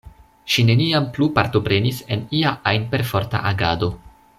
Ŝi 0.53 0.63
neniam 0.69 1.05
plu 1.17 1.27
partoprenis 1.37 2.01
en 2.17 2.27
ia 2.41 2.57
ajn 2.75 2.91
perforta 2.97 3.47
agado. 3.55 3.95